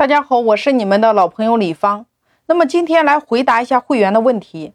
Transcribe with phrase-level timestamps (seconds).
[0.00, 2.06] 大家好，我是你们的老朋友李芳。
[2.46, 4.72] 那么今天来回答一下会员的问题。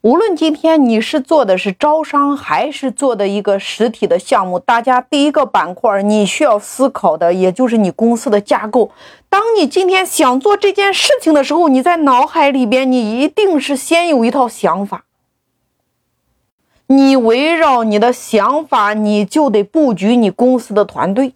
[0.00, 8.90] 无论今天你是做的是招商，还是做的一个实体的项目，大家第一个板块你需要思考的，也就是你公司的架构。
[9.28, 15.04] 当你今天想做这件事情的时候，你在脑海里边，你一定是先有一套想法。
[16.88, 21.34] 你围绕你的想法，你就得布局你公司的团队。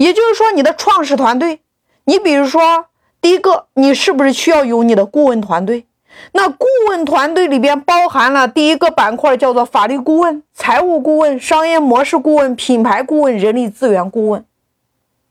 [0.00, 1.60] 也就是说，你的创始团队，
[2.04, 2.86] 你比如说，
[3.20, 5.84] 第一个，你是不是需要有你的顾问团队？
[6.32, 14.42] 那顾问团队里边包含了第一个板块叫做法律顾问、财务顾问、商业模式顾问、品牌顾问、人力资源顾问，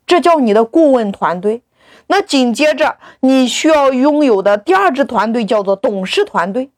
[0.05, 1.63] 这叫你的顾问团队。
[2.05, 6.69] 那紧接着你需要拥有的第二支团队叫做董事团队。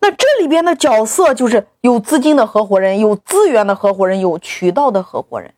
[0.00, 5.54] 那这里边的角色就是有资金的合伙人、有资源的合伙人、有渠道的合伙人。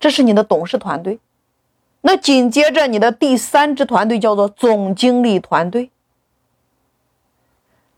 [0.00, 1.18] 这是你的董事团队，
[2.02, 5.90] 那紧接着你的第三支团队叫做总经理团队。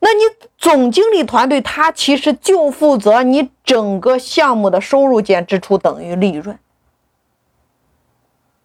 [0.03, 0.21] 那你
[0.57, 6.59] 总经理团队，他其实就负责你整个项目的收入减支出等于利润。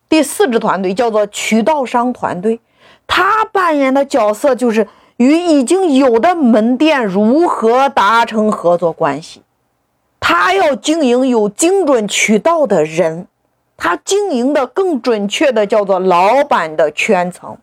[0.08, 2.62] 第四支团队叫做渠道商团队，
[3.06, 4.88] 他扮演的角色就是
[5.18, 9.42] 与已经有的门店如何达成合作关系。
[10.22, 13.28] 他要经营有精准渠道的人，
[13.78, 17.58] 他经营的更准确的叫做老板的圈层。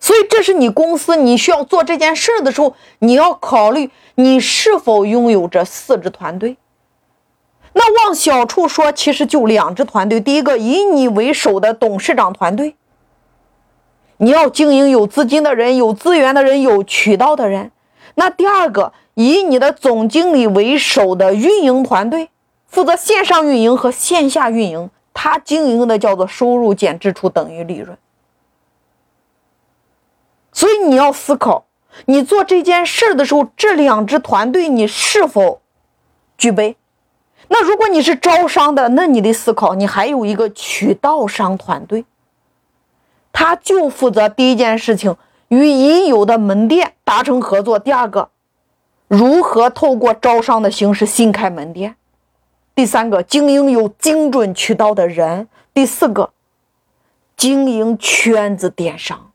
[0.00, 6.56] 所以，这是你公司你需要做这件事的时候，你要考虑你是否拥有这四支团队。
[7.72, 10.20] 那往小处说，其实就两支团队。
[10.20, 12.76] 第一个以你为首的董事长团队，
[14.16, 17.72] 你要经营有资金的人、有资源的人、有渠道的人。
[18.14, 18.92] 那第二个。
[19.14, 22.30] 以你的总经理为首的运营团队，
[22.72, 27.98] 负责线上运营和线下运营，他经营的叫做收入减支出等于利润。
[30.52, 31.66] 所以你要思考，
[32.06, 35.60] 你做这件事的时候，这两支团队你是否
[36.38, 36.76] 具备？
[37.48, 42.06] 那如果你是招商的，那你得思考，你还有一个渠道商团队，
[43.34, 45.14] 他就负责第一件事情，
[45.48, 47.78] 与已有的门店达成合作。
[47.78, 48.30] 第二个。
[49.08, 51.96] 如何透过招商的形式新开门店？
[52.74, 56.32] 第三个，经营有精准渠道的人；第四个，
[57.36, 59.32] 经营圈子电商。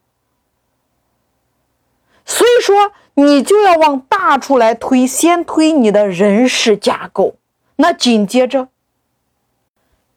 [2.25, 7.35] 所以说，你就要往大处来推，先推你的人事架构。
[7.77, 8.69] 那紧接着，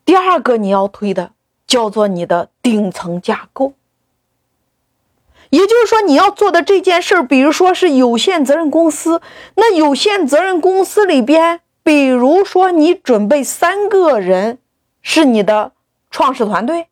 [0.04, 1.32] 第二个你要推的
[1.66, 3.74] 叫做你的顶层架构。
[5.50, 9.20] 也就是说，你要做的这件事儿，比如说是有限责任公司，
[9.56, 14.58] 那有限责任公司里边，比如说你准备三个人
[15.02, 15.72] 是你的
[16.08, 16.86] 创始团队，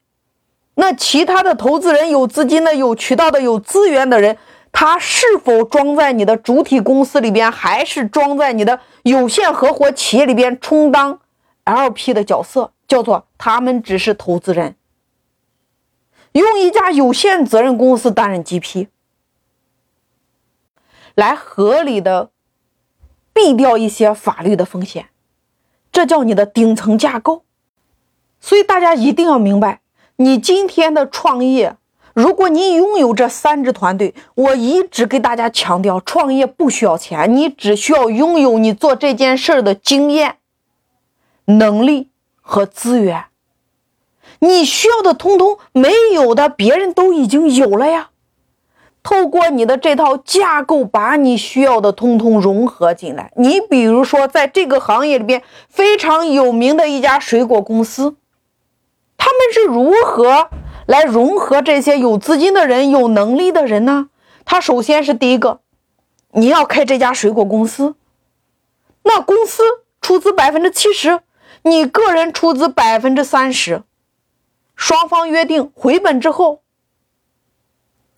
[0.74, 4.36] 那其他的投资人有资金的、有渠道的、有资源的人，
[4.72, 11.20] 他是否装在你的主体公司里边，还是装在你的有限合伙企业里边充当
[11.62, 12.72] LP 的角色？
[12.88, 14.74] 叫做他们只是投资人。
[16.32, 18.88] 用一家有限责任公司担任 GP，
[21.14, 22.30] 来合理的
[23.38, 25.10] 避掉一些法律的风险，
[25.92, 27.44] 这叫你的顶层架构。
[28.40, 29.80] 所以大家一定要明白，
[30.16, 31.76] 你今天的创业，
[32.14, 40.38] 如果你拥有这三支团队，我一直给大家强调，创业不需要钱，你只需要拥有你做这件事的经验、
[41.44, 42.08] 能力
[42.40, 43.26] 和资源。
[44.40, 48.10] 你需要的通通没有的，别人都已经有了呀。
[49.02, 53.32] 透过你的这套架构，把你需要的通通融合进来。
[53.36, 58.16] 你比如说，在这个行业里边非常有名的一家水果公司，
[59.16, 60.50] 他们是如何
[60.86, 64.10] 来融合这些有资金的人、有能力的人呢？
[64.44, 65.60] 他首先是第一个，
[66.32, 67.94] 你要开这家水果公司，
[69.04, 69.62] 那公司
[70.00, 71.20] 出资百分之七十，
[71.62, 73.82] 你个人出资百分之三十。
[74.74, 76.60] 双方约定回本之后，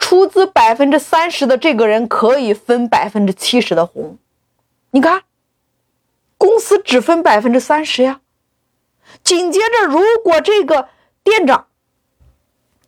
[0.00, 4.19] 出资百分之三十的这个人可以分百分之七十的红。
[4.91, 5.23] 你看，
[6.37, 8.20] 公司只分百分之三十呀。
[9.23, 10.88] 紧接着，如果这个
[11.23, 11.67] 店长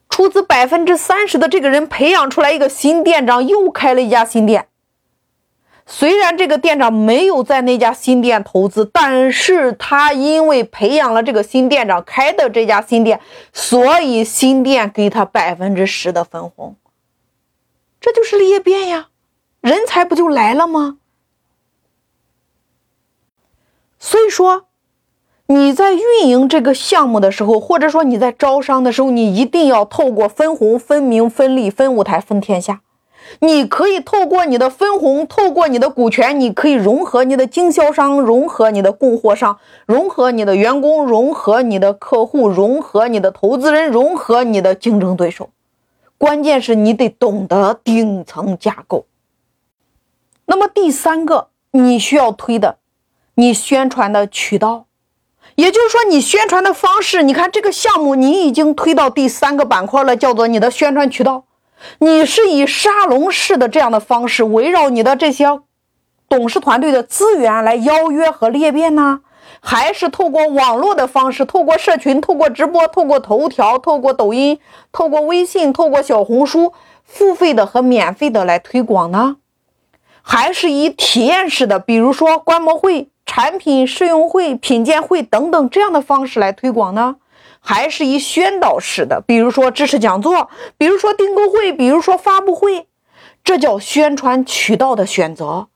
[0.08, 4.66] 出资百分之三十的这个人培养出来一个新店长，又开了一家新店。
[5.84, 13.20] 虽然这个店长没有在那家新店投资，但是他因为培养了这个新店长开的这家新店，
[13.52, 16.74] 所以新店给他百分之十的分红。
[18.02, 19.08] 这就是裂变呀，
[19.60, 20.98] 人才不就来了吗？
[24.00, 24.64] 所以说，
[25.46, 32.80] 你在运营这个项目的时候，或者说你在招商的时候，你一定要透过分红、分名、分利、分舞台、分天下。
[33.38, 45.50] 你可以透过你的分红，透过你的股权，你可以融合你的经销商，融合你的供货商，融合你的员工，融合你的客户，融合你的投资人，融合你的竞争对手。
[46.22, 49.06] 关键是你得懂得顶层架构。
[50.46, 52.78] 那么第三个，你需要推的，
[53.34, 54.86] 你宣传的渠道，
[55.56, 57.24] 也就是说你宣传的方式。
[57.24, 61.42] 你看这个项目，你已经推到第三个板块了，叫做你的宣传渠道。
[61.98, 65.46] 你是以沙龙式的这样的方式，围绕你的这些
[66.28, 69.22] 董事团队的资源来邀约和裂变呢，
[69.64, 74.58] 还是透过网络的方式，透过社群，透过直播，透过头条，透过抖音，
[74.90, 76.72] 透过微信，透过小红书，
[77.04, 79.36] 付费的和免费的来推广呢？
[80.20, 87.16] 还是以体验式的，比如说观摩会、产品试用会、品鉴会等等这样的方式来推广呢？
[87.60, 92.88] 还是以宣导式的，比如说知识讲座，比如说订购会，比如说发布会，
[93.44, 95.68] 这叫宣传渠道的选择。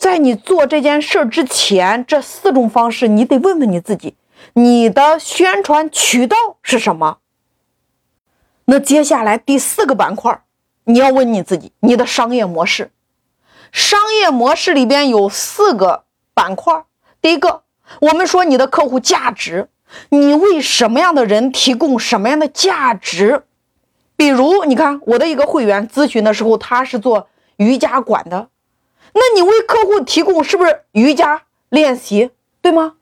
[0.00, 4.16] 在你做这件事之前，这四种方式你得问问你自己，
[4.54, 7.18] 你的宣传渠道是什么？
[8.64, 10.42] 那接下来第四个板块，
[10.84, 12.92] 你要问你自己，你的商业模式。
[13.72, 16.82] 商业模式里边有四个板块，
[17.20, 17.64] 第一个，
[18.00, 19.68] 我们说你的客户价值。
[20.08, 23.42] 你为什么样的人提供什么样的价值？
[24.16, 28.48] 比如，你看我的一个会员咨询的时候，他是做瑜伽馆的，
[29.12, 32.30] 那你为客户提供是不是瑜伽练习，
[32.60, 32.94] 对吗？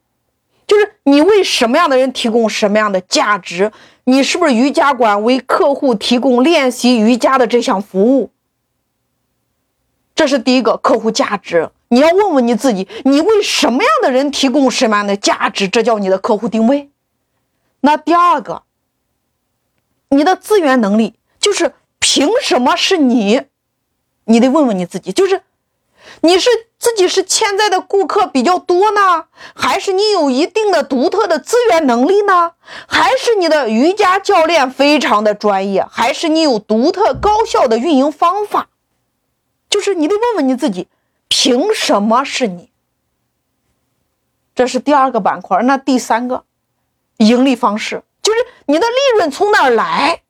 [0.65, 3.71] 就是你为什么样的人提供什么样的价值？
[4.03, 8.31] 你是不是瑜伽馆为客户提供练习瑜伽的这项服务？
[10.13, 11.69] 这是第一个客户价值。
[11.89, 15.67] 你要问问你自己，你为什么样的人提供什么样的价值？
[15.67, 16.91] 这叫你的客户定位。
[17.81, 18.63] 那第二个，
[20.09, 23.41] 你的资源能力，就是凭什么是你？
[24.25, 25.41] 你得问问你自己，就是
[26.21, 29.25] 你是自己是潜在的顾客比较多呢，
[29.55, 32.53] 还是你有一定的独特的资源能力呢？
[32.87, 35.85] 还是你的瑜伽教练非常的专业？
[35.89, 38.69] 还是你有独特高效的运营方法？
[39.69, 40.87] 就是你得问问你自己。
[41.31, 42.71] 凭什么是你？
[44.55, 45.61] 这是第二个板块。
[45.61, 46.43] 那第三个，
[47.17, 50.23] 盈利方式就是你的利润从哪儿来？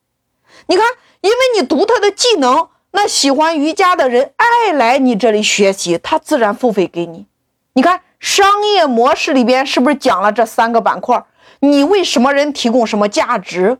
[0.68, 0.86] 你看，
[1.22, 7.28] 因为你独特的技能，那喜欢瑜伽的人爱来你这里学习，他自然付费给你。
[7.74, 11.24] 你看商业模式里边是不是讲了这三个板块？
[11.60, 13.78] 你为什么人提供什么价值？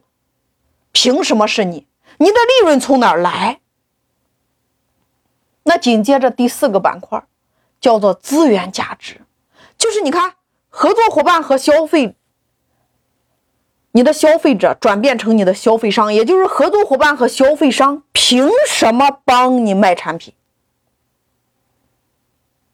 [0.92, 1.88] 凭什么是你？
[2.18, 3.60] 你的利润从哪儿来？
[5.64, 7.24] 那紧接着第四个板块，
[7.80, 9.22] 叫做资源价值，
[9.78, 10.34] 就是你看
[10.68, 12.16] 合作伙伴和消费，
[14.00, 20.34] 你的消费者转变成你的消费商，也就是合作伙伴和消费商凭什么帮你卖产品？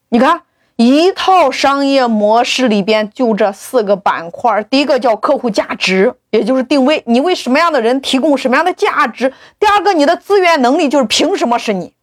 [0.09, 0.43] 你看
[0.75, 9.33] 一套商业模式里边就这四个板块，第一个叫客户价值，也就是定位，你为什么样的人提供什么样的价值？
[9.59, 11.95] 第二个，你的资源能力，就是凭什么是你？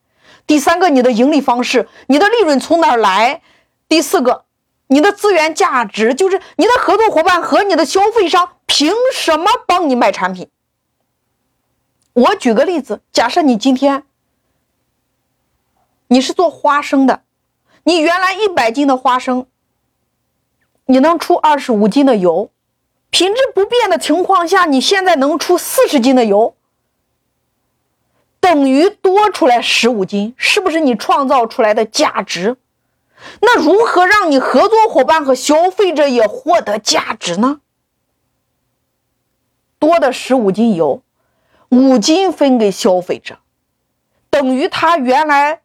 [0.49, 3.41] 第三个，你的盈利方式，你的利润从哪儿来？
[3.89, 4.43] 第四个，
[4.89, 10.49] 你的资源价值，就是你的合作伙伴和你的消费商凭什么帮你卖产品？
[12.13, 14.05] 我举个例子，假设你今天
[16.09, 17.23] 你是做花生的，
[17.85, 19.47] 你原来一百斤的花生，
[20.85, 22.51] 你能出二十五斤的油，
[23.09, 26.55] 品质不变的情况下，你现在能出四十斤的油。
[28.41, 32.57] 等于多出来十五斤，是不是你创造出来的价值？
[33.41, 37.61] 那如何让你合作伙伴和消费者也获得价值呢？
[39.79, 41.03] 多的十五斤油，
[41.71, 43.39] 五斤分给消费者，
[44.31, 45.61] 等于他原来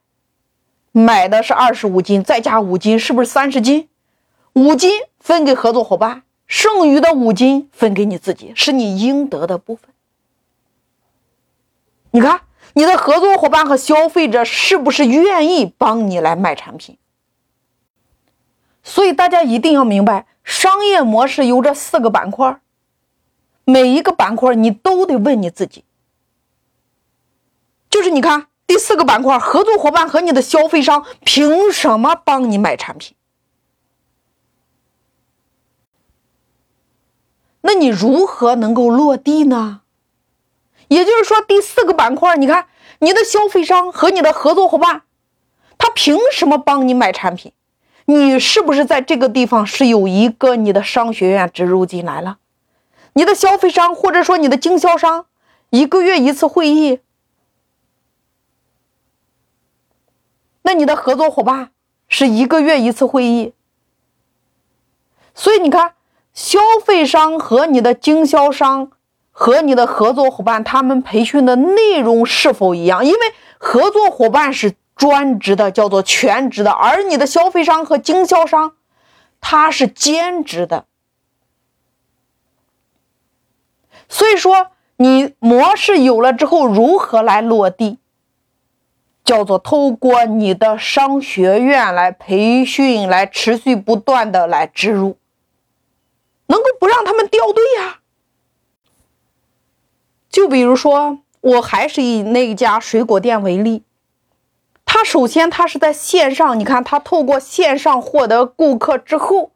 [0.91, 3.89] 买的是二十五斤，再加五斤，是不是三十斤？
[4.53, 9.89] 五斤分给合作伙伴，剩余的五斤分给你自己，是你应得的部分。
[12.11, 12.41] 你看。
[12.73, 16.95] 你的合作伙伴和消费者是不是愿意帮你来卖产品？
[18.87, 22.61] 所以大家一定要明白，商业模式有这四个板块，
[23.65, 25.83] 每一个板块你都得问你自己。
[27.89, 33.13] 就是你看第四个板块，合作伙伴和你的消费商凭什么帮你买产品？
[37.59, 39.81] 那你如何能够落地呢？
[40.87, 42.67] 也就是说，第四个板块，你看
[42.99, 45.01] 你的消费商和你的合作伙伴，
[45.77, 47.51] 他凭什么帮你买产品？
[48.09, 52.37] 你是不是在这个地方是有一个你的商学院植入进来了？
[53.13, 55.25] 你的消费商或者说你的经销商，
[55.71, 57.01] 一个月一次会议，
[60.61, 61.71] 那你的合作伙伴
[62.07, 63.53] 是一个月一次会议，
[65.35, 65.95] 所以你看，
[66.33, 68.89] 消费商和你的经销商
[69.31, 73.03] 和你的合作伙伴，他们培训的内容是否一样？
[73.03, 73.19] 因为
[73.57, 74.75] 合作伙伴是。
[74.97, 78.75] 专职的叫做全职的，而你的消费商和经销商，
[79.39, 80.85] 他是兼职的。
[84.09, 87.99] 所以说，你模式有了之后，如何来落地？
[89.23, 95.17] 叫做透过你的商学院来培训，来持续不断的来植入，
[96.45, 97.99] 能够不让他们掉队呀。
[100.29, 103.83] 就比如说，我还是以那家水果店为例。
[104.99, 109.51] 他首先，他是在线上，你看，他透过线上获得顾客之后，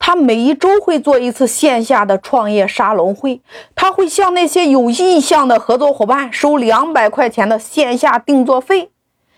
[0.00, 3.40] 他每一周会做一次线下的创业沙龙会，
[3.76, 8.90] 他会向那些有意向的合作伙伴收两百块钱的线下定做费，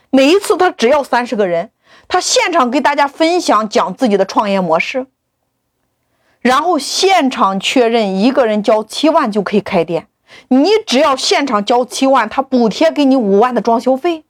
[0.09, 1.69] 每一次他只要三十个人，
[2.09, 5.07] 他现场给大家分享讲自己的创业模式，
[6.41, 10.09] 然后现场确认一个人交七万就可以开店，
[10.49, 14.25] 你只要现场交七万，他补贴给你五万的装修费。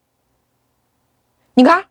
[1.54, 1.84] 你看，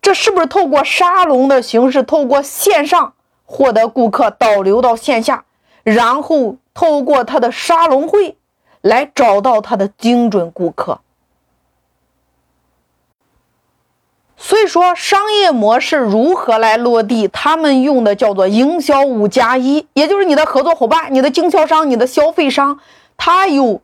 [0.00, 3.12] 这是不是透过沙龙的形式，透过线上
[3.44, 5.44] 获得顾客，导流到线下，
[5.82, 8.38] 然后透过他的沙龙会
[8.80, 11.00] 来找到他的精准顾客？
[14.40, 17.26] 所以说，商业模式如何来落地？
[17.28, 22.78] 他们用的叫做营销五加一，也就是你的合作伙伴、你的经销商、你的消费商，
[23.16, 23.82] 他有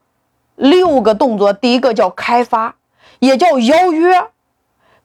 [0.55, 1.53] 六个动作。
[1.53, 2.77] 第一个叫开发。
[3.19, 4.29] 也叫邀约，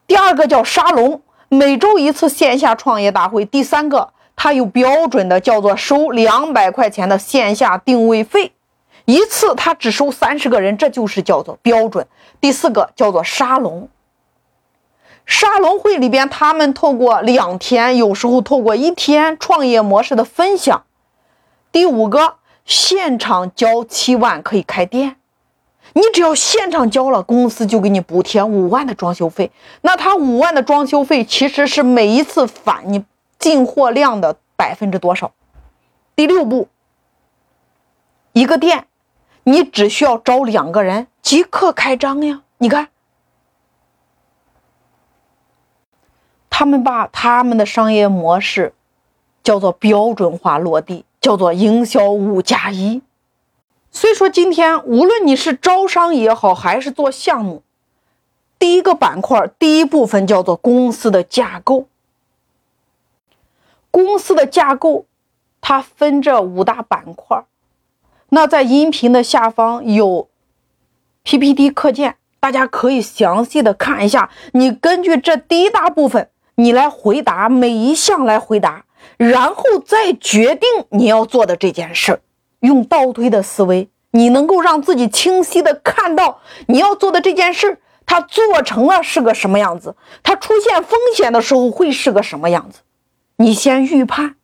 [0.07, 3.45] 第二个叫沙龙，每周一次线下创业大会。
[3.45, 8.53] 第三个，它有标准的，叫做收两百块钱的线下定位费，
[9.05, 12.07] 一次他只收三十个人，这就是叫做标准。
[12.41, 13.89] 第四个叫做沙龙，
[15.25, 20.83] 沙龙会里边，他们透过两天，有时候透过一天创业模式的分享。
[21.71, 22.35] 第五个，
[22.65, 25.17] 现场交七万可以开店。
[25.93, 29.51] 你只要现场交了，公司就给你补贴五万的装修费。
[29.81, 33.03] 那他五万的装修费其实是每一次返你
[33.37, 35.31] 进货量的百分之多少？
[36.15, 36.67] 第六步，
[38.33, 38.85] 一个店，
[39.43, 42.41] 你只需要招两个人即刻开张呀！
[42.57, 42.89] 你看，
[46.49, 48.73] 他们把他们的商业模式
[49.41, 53.01] 叫做标准化落地，叫做营销五加一。
[53.91, 57.63] 所以说，今天无论你是招商也好，还是做项目，
[58.57, 61.87] 第一个板块，第一部分叫做公司的架构。
[63.91, 65.05] 公司的架构，
[65.59, 67.43] 它分这五大板块。
[68.29, 70.29] 那在音频的下方有
[71.23, 74.29] PPT 课件，大家可以详细的看一下。
[74.53, 78.85] 你根据这第一大部分，你来回答每一项来回答，
[79.17, 82.21] 然后再决定你要做的这件事儿。
[82.61, 92.79] 用倒推的思维，你能够让自己清晰的看到你要做的这件事，它做成了是个什么样子，它出现风险的时候会是个什么样子。
[93.37, 94.35] 你先预判，